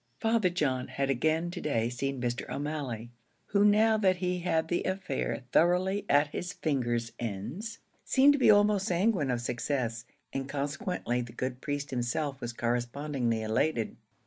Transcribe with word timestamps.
Father 0.19 0.49
John 0.49 0.87
had 0.87 1.11
again 1.11 1.51
to 1.51 1.61
day 1.61 1.87
seen 1.89 2.19
Mr. 2.19 2.49
O'Malley, 2.49 3.11
who 3.49 3.63
now 3.63 3.97
that 3.97 4.15
he 4.15 4.39
had 4.39 4.67
the 4.67 4.83
affair 4.83 5.43
thoroughly 5.51 6.05
at 6.09 6.29
his 6.33 6.53
fingers' 6.53 7.11
ends, 7.19 7.77
seemed 8.03 8.33
to 8.33 8.39
be 8.39 8.49
almost 8.49 8.87
sanguine 8.87 9.29
of 9.29 9.41
success, 9.41 10.05
and 10.33 10.49
consequently 10.49 11.21
the 11.21 11.33
good 11.33 11.61
priest 11.61 11.91
himself 11.91 12.41
was 12.41 12.51
correspondingly 12.51 13.43
elated. 13.43 13.95